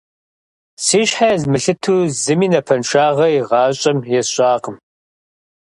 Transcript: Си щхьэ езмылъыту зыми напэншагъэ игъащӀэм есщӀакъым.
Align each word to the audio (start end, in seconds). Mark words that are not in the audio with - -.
Си 0.83 1.01
щхьэ 1.09 1.27
езмылъыту 1.35 1.97
зыми 2.21 2.47
напэншагъэ 2.51 3.27
игъащӀэм 3.37 3.97
есщӀакъым. 4.19 4.77